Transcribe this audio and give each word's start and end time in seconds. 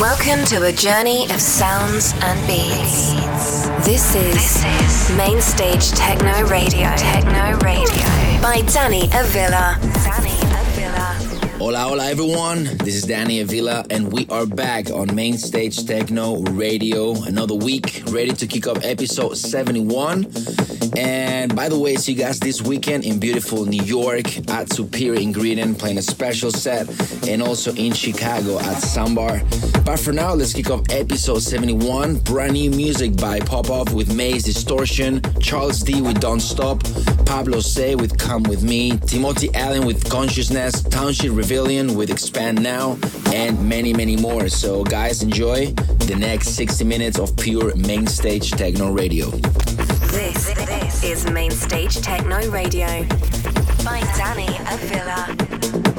Welcome 0.00 0.44
to 0.46 0.64
a 0.64 0.72
journey 0.72 1.26
of 1.26 1.40
sounds 1.40 2.12
and 2.22 2.46
beats. 2.46 3.68
This 3.86 4.16
is, 4.16 4.62
this 4.62 4.64
is 4.64 5.16
Main 5.16 5.40
Stage 5.40 5.92
Techno 5.92 6.44
Radio. 6.48 6.90
Techno 6.96 7.56
Radio 7.58 8.02
by 8.42 8.62
Danny 8.66 9.04
Avila. 9.12 9.78
Danny 10.02 10.29
Hola, 11.60 11.80
hola 11.80 12.08
everyone. 12.08 12.64
This 12.78 12.94
is 12.94 13.02
Danny 13.02 13.40
Avila, 13.40 13.84
and 13.90 14.10
we 14.10 14.26
are 14.30 14.46
back 14.46 14.88
on 14.88 15.14
Main 15.14 15.36
Stage 15.36 15.84
Techno 15.84 16.40
Radio. 16.40 17.12
Another 17.24 17.54
week, 17.54 18.02
ready 18.06 18.32
to 18.32 18.46
kick 18.46 18.66
off 18.66 18.82
episode 18.82 19.36
71. 19.36 20.24
And 20.96 21.54
by 21.54 21.68
the 21.68 21.78
way, 21.78 21.96
see 21.96 22.12
you 22.12 22.18
guys 22.18 22.40
this 22.40 22.62
weekend 22.62 23.04
in 23.04 23.20
beautiful 23.20 23.66
New 23.66 23.84
York 23.84 24.48
at 24.48 24.72
Superior 24.72 25.20
Ingredient, 25.20 25.78
playing 25.78 25.98
a 25.98 26.02
special 26.02 26.50
set, 26.50 26.88
and 27.28 27.42
also 27.42 27.74
in 27.74 27.92
Chicago 27.92 28.58
at 28.58 28.82
Sambar. 28.82 29.69
But 29.84 29.98
for 29.98 30.12
now, 30.12 30.34
let's 30.34 30.52
kick 30.52 30.70
off 30.70 30.82
episode 30.90 31.42
71. 31.42 32.16
Brand 32.20 32.52
new 32.52 32.70
music 32.70 33.16
by 33.16 33.40
Popof 33.40 33.92
with 33.92 34.14
Maze 34.14 34.44
Distortion, 34.44 35.20
Charles 35.40 35.80
D 35.80 36.00
with 36.00 36.20
Don't 36.20 36.40
Stop, 36.40 36.82
Pablo 37.26 37.60
Say 37.60 37.94
with 37.94 38.18
Come 38.18 38.42
With 38.44 38.62
Me, 38.62 38.98
Timothy 38.98 39.52
Allen 39.54 39.86
with 39.86 40.08
Consciousness, 40.08 40.82
Township 40.82 41.32
Rebellion 41.32 41.94
with 41.94 42.10
Expand 42.10 42.62
Now, 42.62 42.98
and 43.32 43.68
many, 43.68 43.92
many 43.92 44.16
more. 44.16 44.48
So, 44.48 44.84
guys, 44.84 45.22
enjoy 45.22 45.66
the 46.06 46.16
next 46.16 46.50
60 46.50 46.84
minutes 46.84 47.18
of 47.18 47.36
pure 47.36 47.74
main 47.76 48.06
stage 48.06 48.50
techno 48.52 48.92
radio. 48.92 49.30
This, 50.10 50.52
this 50.54 51.04
is 51.04 51.30
Main 51.30 51.50
Stage 51.52 52.00
Techno 52.00 52.50
Radio 52.50 52.86
by 53.84 54.00
Danny 54.16 54.48
Avila. 54.68 55.89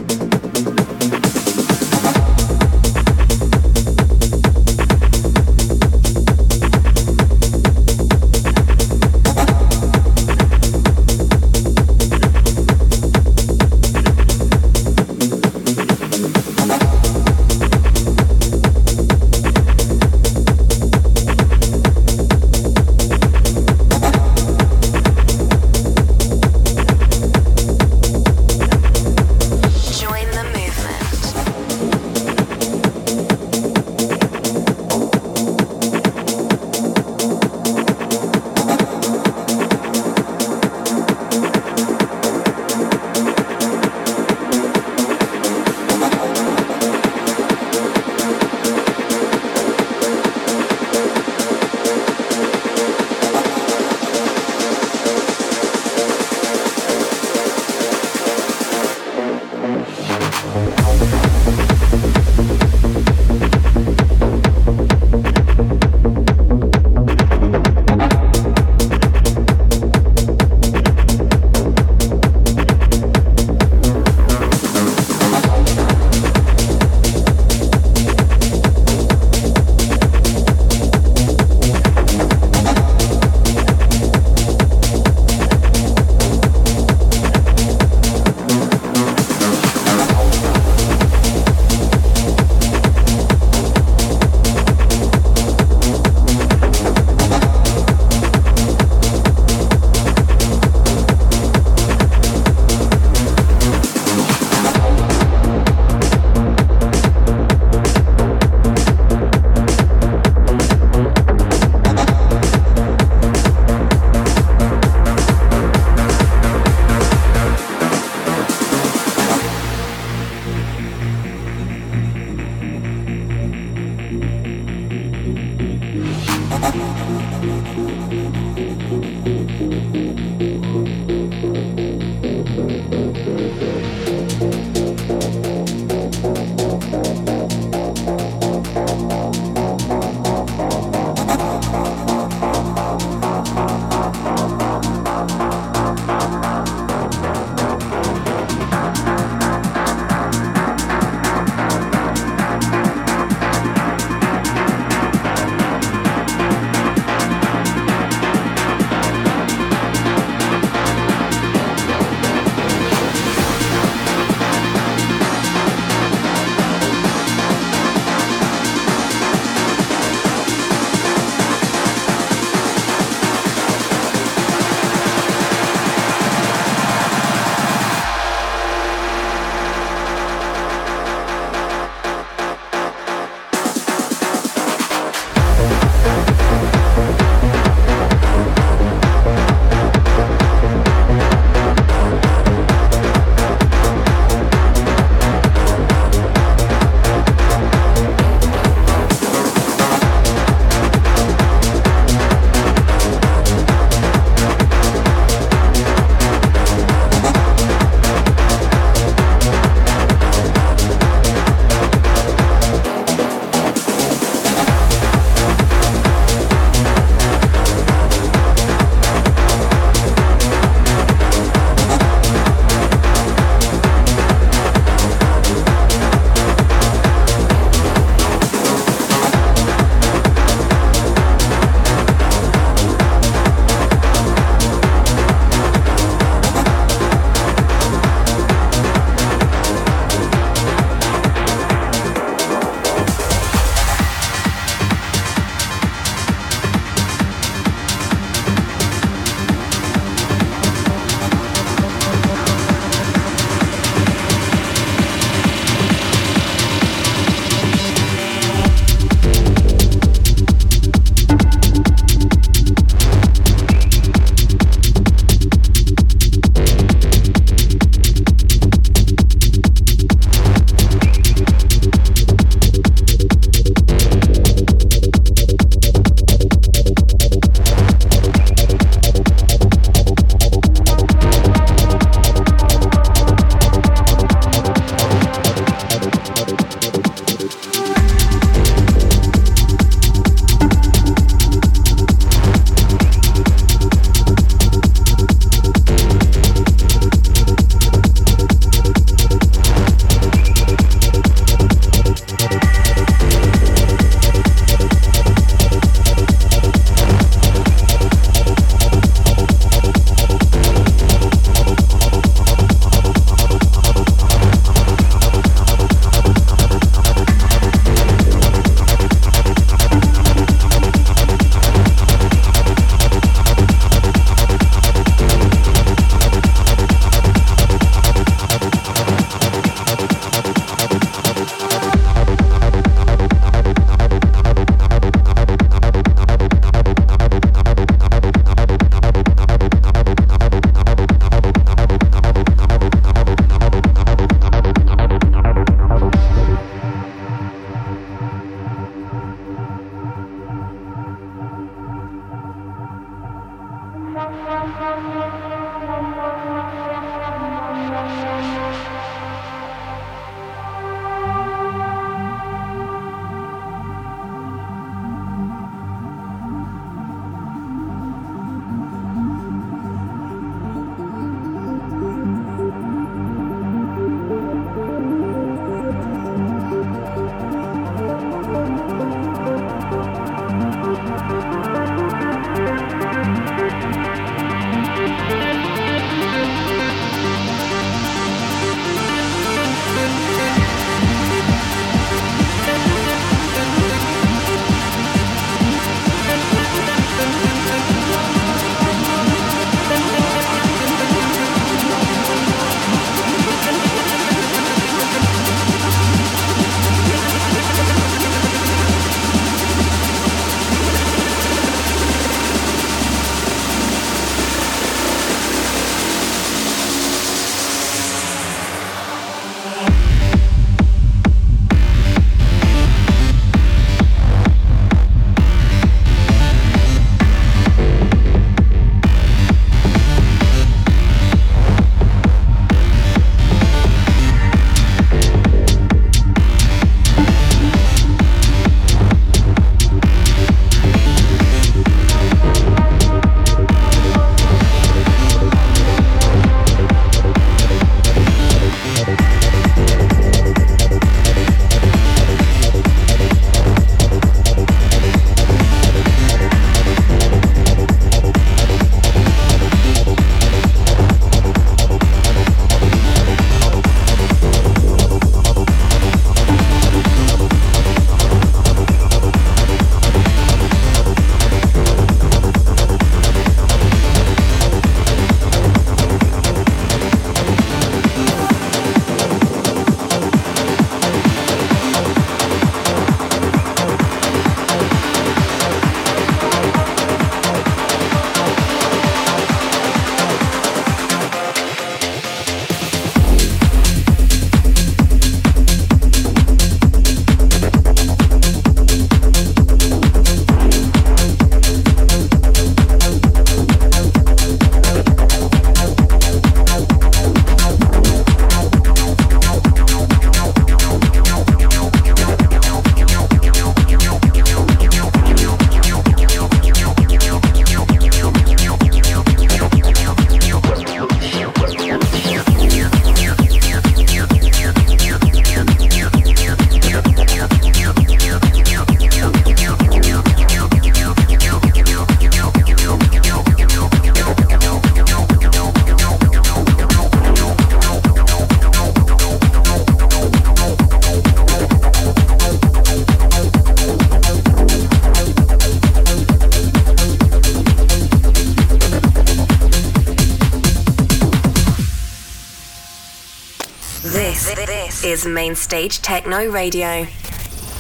Is 555.22 555.28
Mainstage 555.28 556.00
Techno 556.02 556.50
Radio 556.50 557.06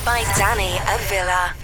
by 0.05 0.23
Danny 0.37 0.77
Avila. 0.87 1.60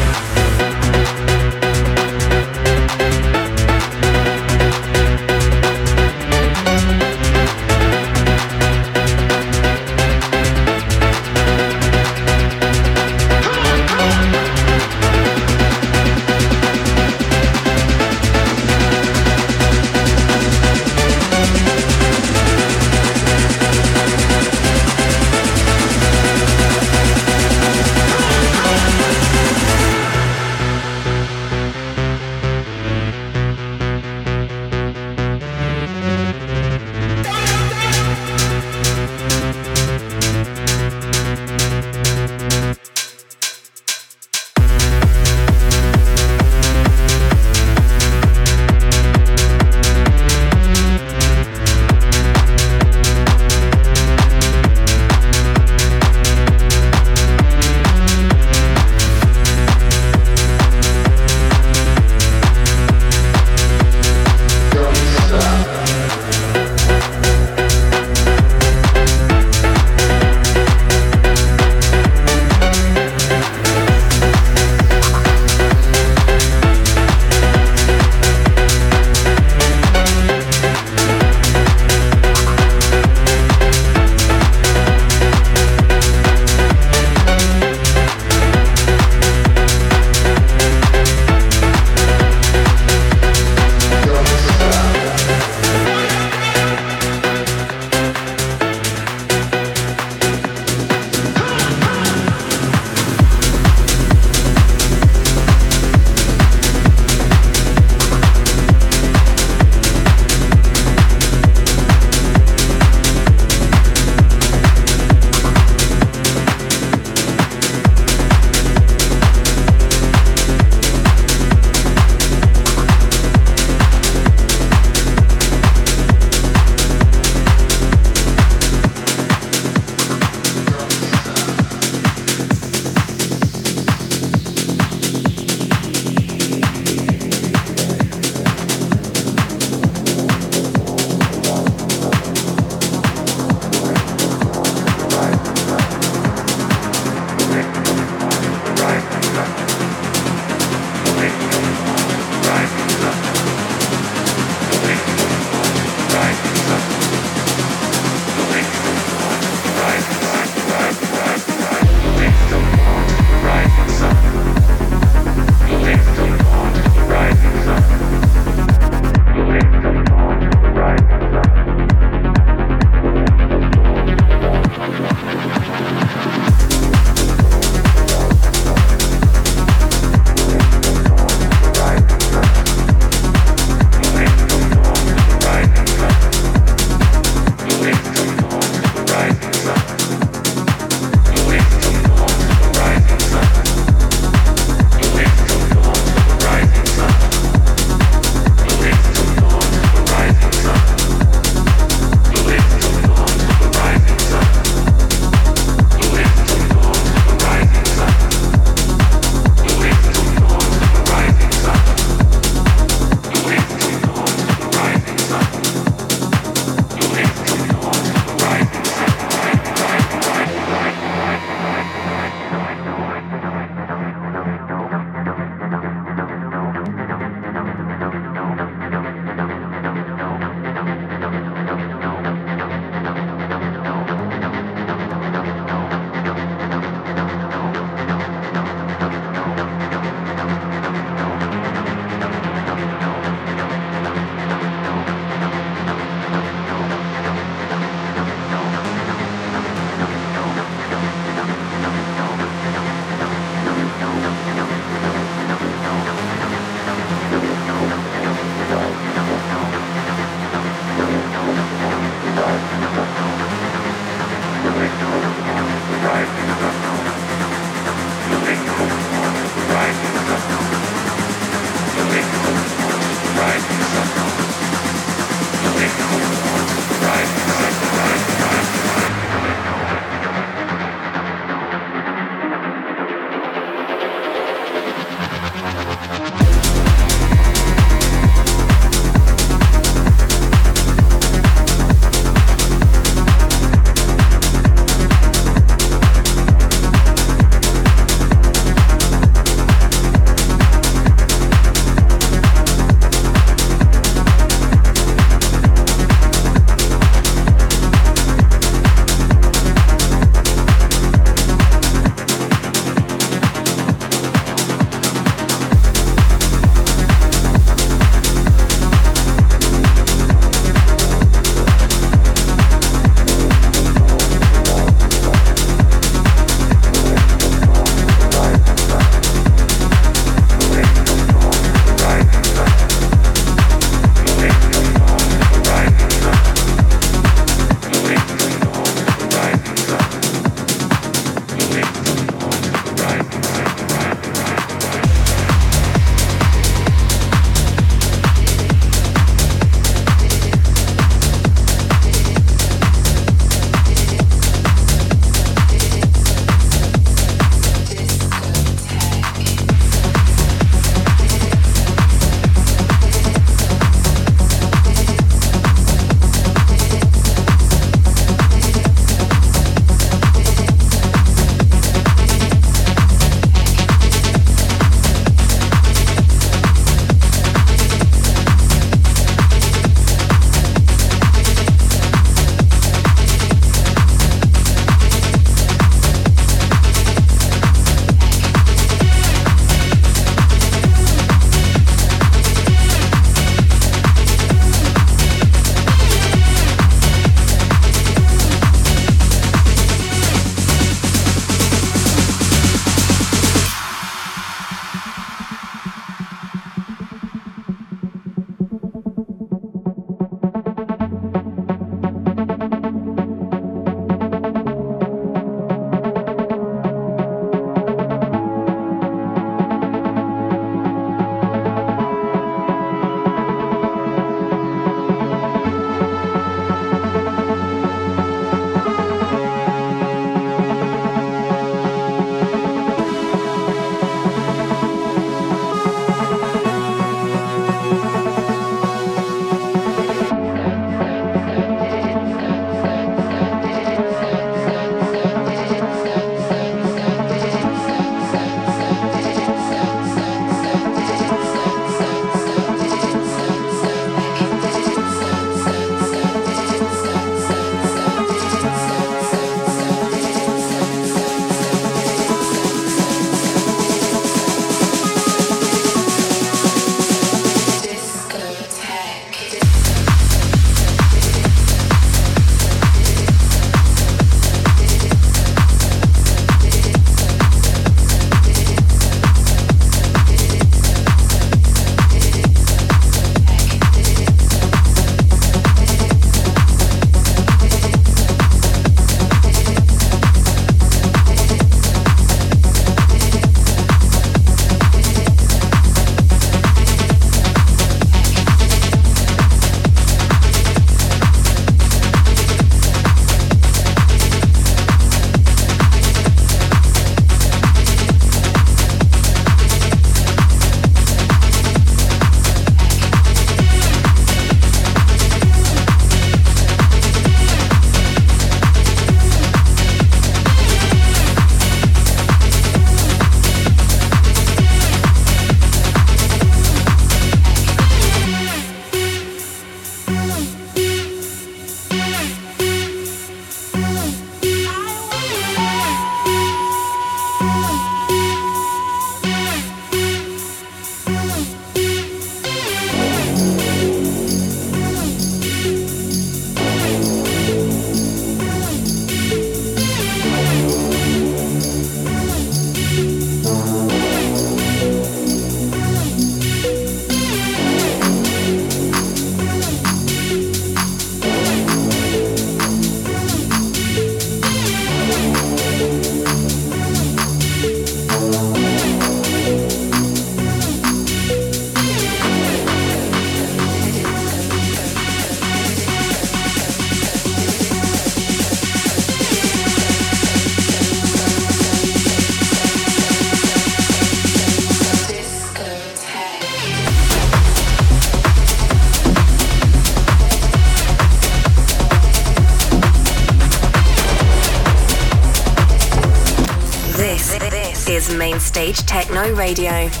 Techno 599.11 599.35
Radio 599.35 600.00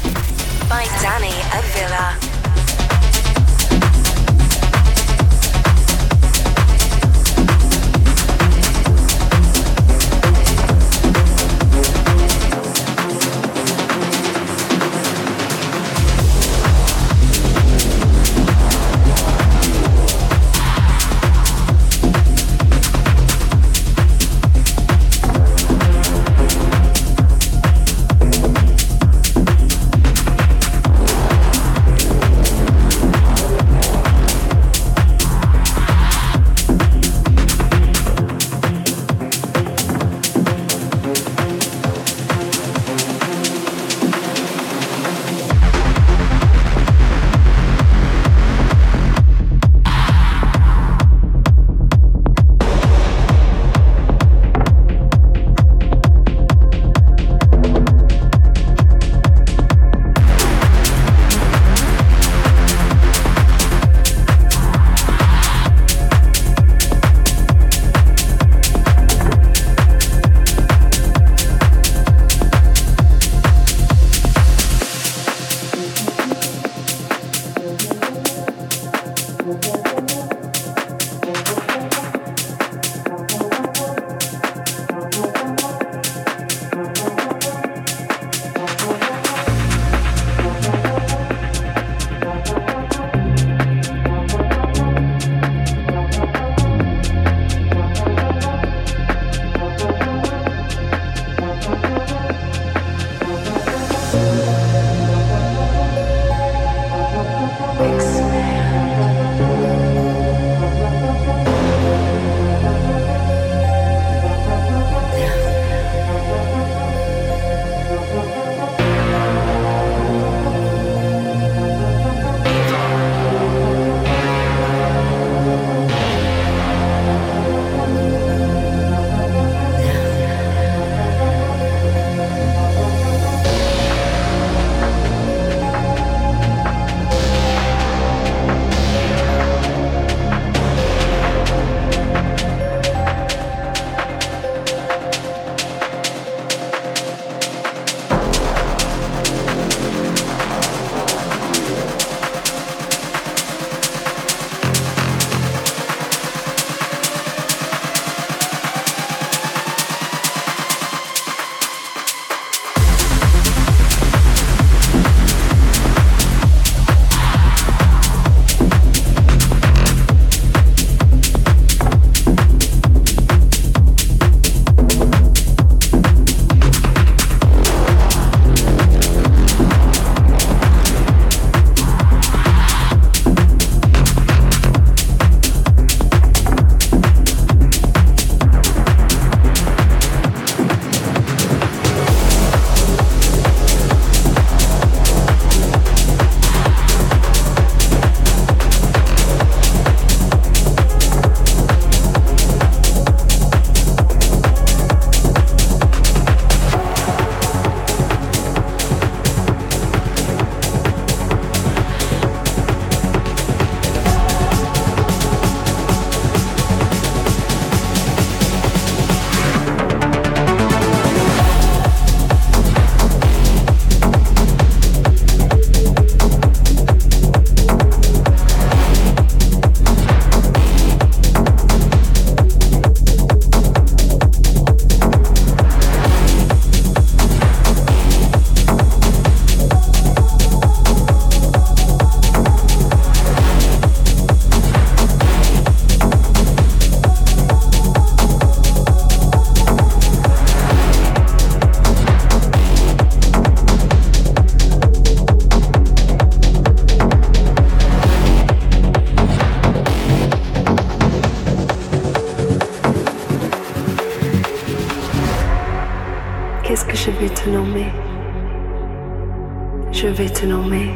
vais 270.11 270.29
te 270.29 270.45
nommer 270.45 270.89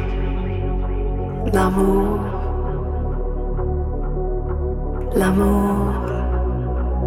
l'amour, 1.52 2.18
l'amour 5.14 5.92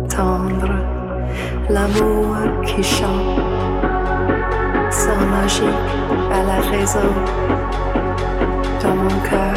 tendre, 0.08 0.74
l'amour 1.70 2.36
qui 2.66 2.82
chante. 2.84 3.40
Sans 4.92 5.22
logique 5.34 5.92
à 6.32 6.44
la 6.44 6.60
raison. 6.72 7.12
Dans 8.82 8.96
mon 8.96 9.20
cœur. 9.30 9.49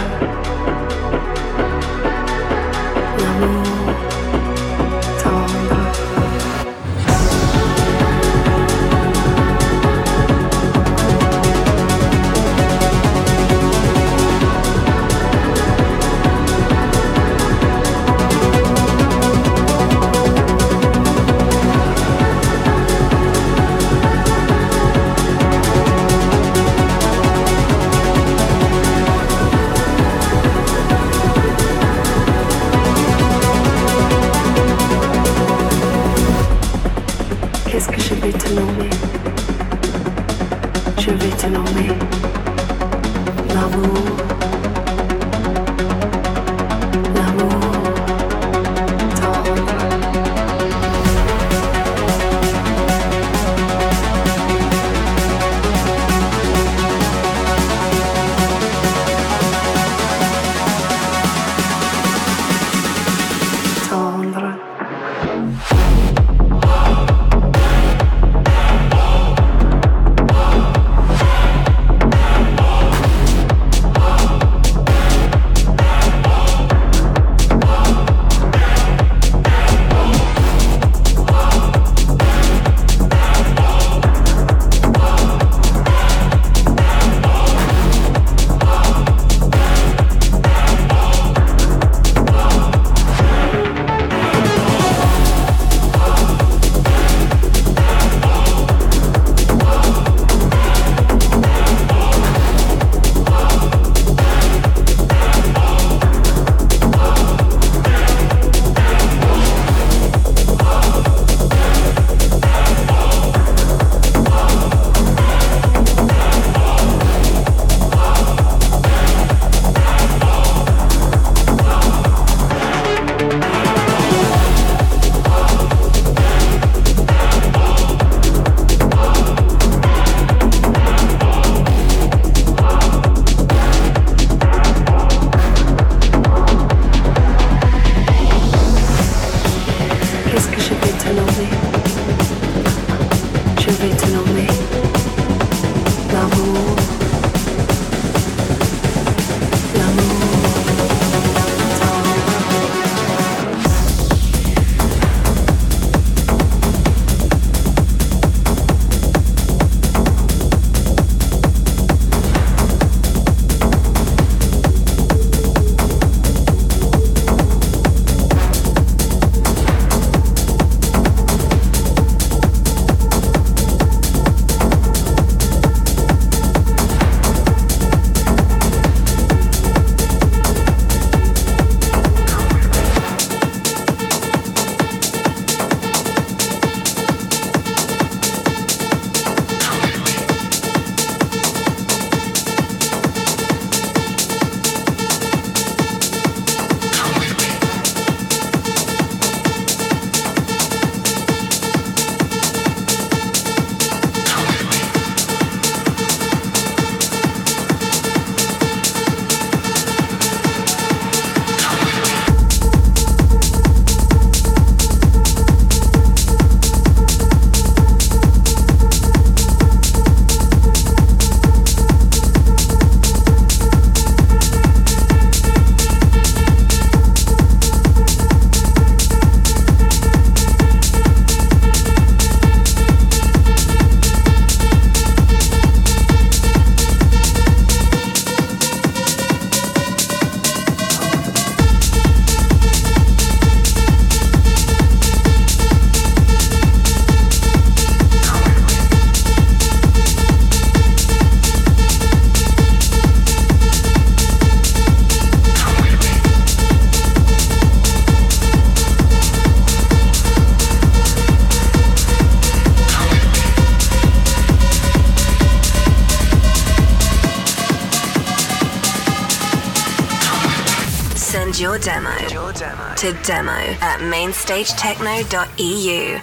To 273.02 273.12
demo 273.24 273.50
at 273.50 273.98
mainstagetechno.eu. 273.98 276.20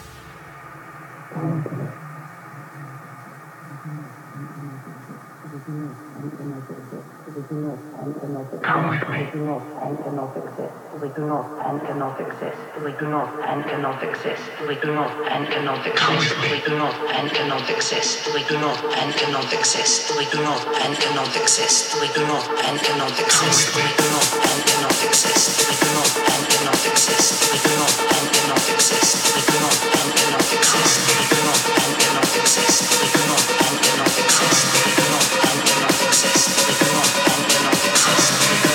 Come 8.61 8.89
with 8.89 9.09
me. 9.09 9.29
do 9.33 9.45
not 9.45 9.61
and 9.83 9.97
cannot 10.03 10.37
exist. 10.37 10.73
We 11.01 11.09
do 11.09 11.25
not 11.27 11.67
and 11.67 11.81
cannot 11.81 12.21
exist. 12.21 12.68
We 12.89 12.95
do 12.97 13.05
not 13.05 13.29
and 13.47 13.63
cannot 13.65 14.01
exist. 14.01 14.41
We 14.67 14.73
do 14.73 14.89
not 14.95 15.13
and 15.29 15.45
cannot 15.45 15.85
exist. 15.85 16.33
We 16.41 16.57
do 16.65 16.73
not 16.73 16.95
and 17.13 17.29
cannot 17.29 17.69
exist. 17.69 18.33
We 18.33 18.41
do 18.49 18.57
not 18.57 18.81
and 18.97 19.13
cannot 19.13 19.53
exist. 19.53 20.09
We 20.17 20.25
do 20.25 20.41
not 20.41 20.65
and 20.81 20.97
cannot 20.97 21.29
exist. 21.37 22.01
We 22.01 22.07
do 22.17 22.25
not 22.25 22.49
and 22.49 22.81
cannot 22.81 23.13
exist. 23.13 23.77
We 23.77 23.85
do 23.93 24.09
not 24.09 24.25
and 24.41 24.65
cannot 24.65 25.05
exist. 25.05 25.69
We 25.69 25.77
do 25.77 25.89
not 25.93 26.09
and 26.17 26.41
cannot 26.49 26.81
exist. 26.89 27.29
We 27.45 27.57
do 27.61 27.77
not 27.77 27.93
and 28.09 28.25
cannot 28.33 28.65
exist. 28.73 29.13
We 29.29 29.41
do 29.45 29.59
not 29.61 29.77
and 29.93 30.09
cannot 30.17 30.49
exist. 30.49 30.97
We 31.13 31.29
do 31.29 31.39
not 31.45 31.61
and 31.69 31.93
cannot 31.93 32.33
exist. 32.41 32.81
We 32.89 33.05
do 33.13 33.23
not 33.29 33.45
and 33.53 33.77
cannot 33.85 34.13
exist. 34.17 34.65
We 34.73 34.89
do 34.97 35.05
not 35.13 35.25
and 35.45 35.59
cannot 35.61 35.97
exist. 36.09 36.49
We 36.57 36.73
do 36.73 36.87
not 36.97 37.09
and 37.29 37.41
cannot 37.53 37.77
exist. 37.85 38.68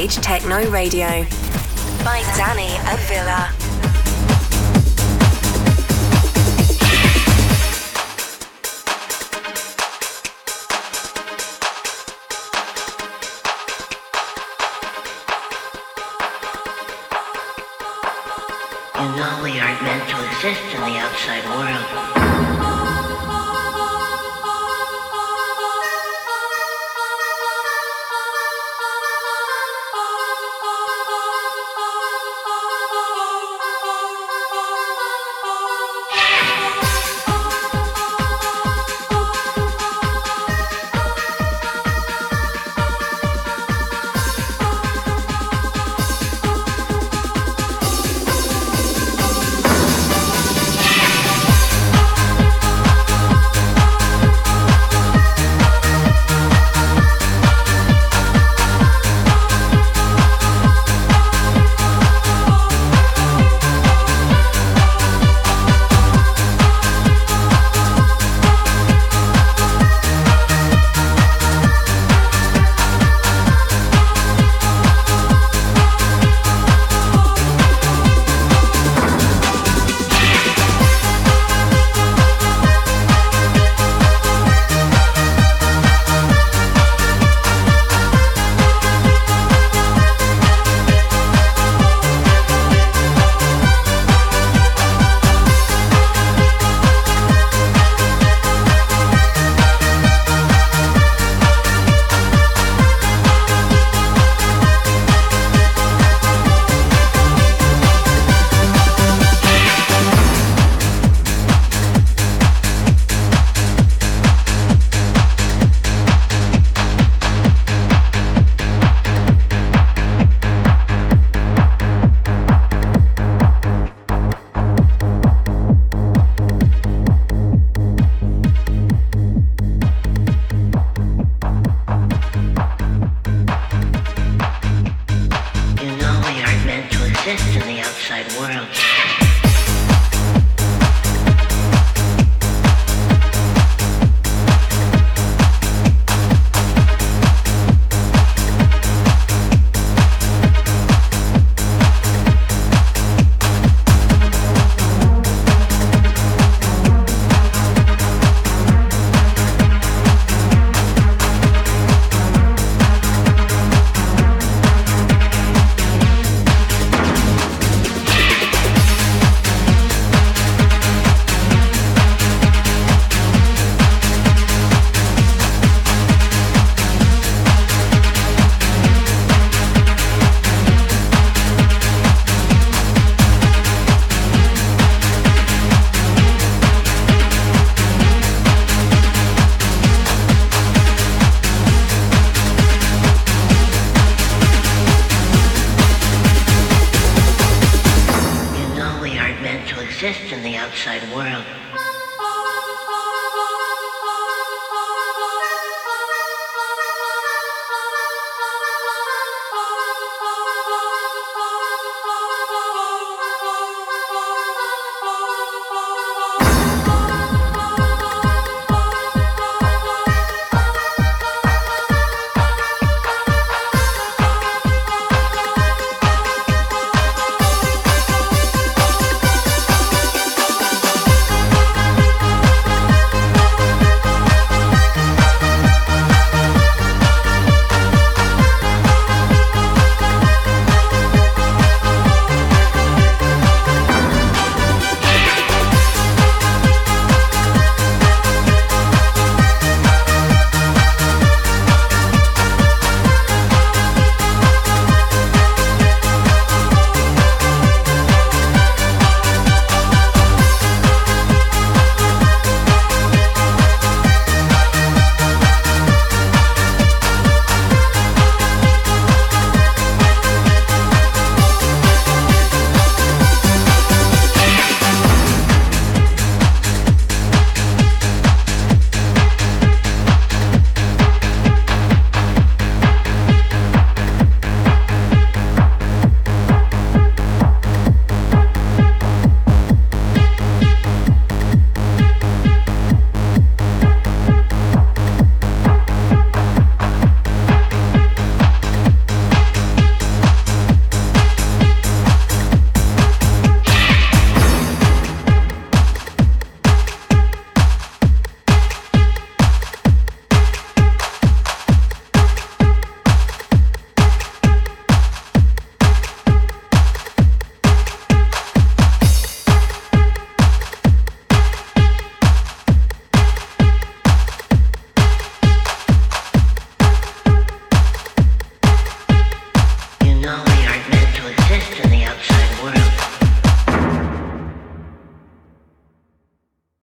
Stage 0.00 0.24
Techno 0.24 0.64
Radio 0.70 1.29